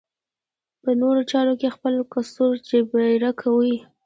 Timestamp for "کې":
1.61-1.73